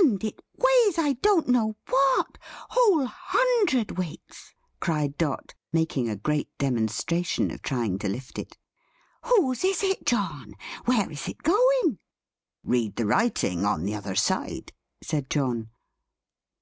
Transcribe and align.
"And 0.00 0.24
it 0.24 0.40
weighs 0.56 0.96
I 0.96 1.18
don't 1.20 1.46
know 1.46 1.76
what 1.90 2.38
whole 2.70 3.06
hundredweights!" 3.06 4.54
cried 4.80 5.18
Dot, 5.18 5.52
making 5.74 6.08
a 6.08 6.16
great 6.16 6.48
demonstration 6.56 7.50
of 7.50 7.60
trying 7.60 7.98
to 7.98 8.08
lift 8.08 8.38
it. 8.38 8.56
"Whose 9.24 9.62
is 9.62 9.82
it, 9.82 10.06
John? 10.06 10.54
Where 10.86 11.10
is 11.10 11.28
it 11.28 11.42
going?" 11.42 11.98
"Read 12.64 12.96
the 12.96 13.04
writing 13.04 13.66
on 13.66 13.84
the 13.84 13.94
other 13.94 14.14
side," 14.14 14.72
said 15.02 15.28
John. 15.28 15.68